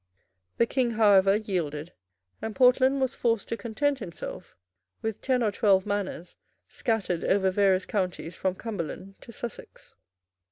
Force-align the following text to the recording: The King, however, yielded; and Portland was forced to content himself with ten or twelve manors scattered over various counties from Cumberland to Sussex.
The 0.57 0.65
King, 0.65 0.89
however, 0.93 1.35
yielded; 1.35 1.93
and 2.41 2.55
Portland 2.55 2.99
was 2.99 3.13
forced 3.13 3.49
to 3.49 3.55
content 3.55 3.99
himself 3.99 4.55
with 5.03 5.21
ten 5.21 5.43
or 5.43 5.51
twelve 5.51 5.85
manors 5.85 6.37
scattered 6.67 7.23
over 7.23 7.51
various 7.51 7.85
counties 7.85 8.33
from 8.35 8.55
Cumberland 8.55 9.13
to 9.21 9.31
Sussex. 9.31 9.93